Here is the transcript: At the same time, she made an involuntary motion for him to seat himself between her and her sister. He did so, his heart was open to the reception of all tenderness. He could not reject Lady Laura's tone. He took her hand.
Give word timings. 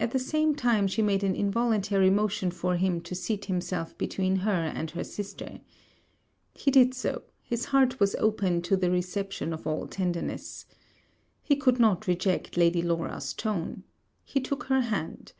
At 0.00 0.10
the 0.10 0.18
same 0.18 0.56
time, 0.56 0.88
she 0.88 1.00
made 1.00 1.22
an 1.22 1.36
involuntary 1.36 2.10
motion 2.10 2.50
for 2.50 2.74
him 2.74 3.00
to 3.02 3.14
seat 3.14 3.44
himself 3.44 3.96
between 3.96 4.34
her 4.42 4.50
and 4.50 4.90
her 4.90 5.04
sister. 5.04 5.60
He 6.54 6.72
did 6.72 6.92
so, 6.92 7.22
his 7.40 7.66
heart 7.66 8.00
was 8.00 8.16
open 8.16 8.62
to 8.62 8.76
the 8.76 8.90
reception 8.90 9.52
of 9.52 9.64
all 9.64 9.86
tenderness. 9.86 10.66
He 11.40 11.54
could 11.54 11.78
not 11.78 12.08
reject 12.08 12.56
Lady 12.56 12.82
Laura's 12.82 13.32
tone. 13.32 13.84
He 14.24 14.40
took 14.40 14.64
her 14.64 14.80
hand. 14.80 15.32